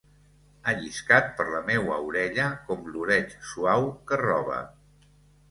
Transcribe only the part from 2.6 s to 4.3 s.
com l’oreig suau que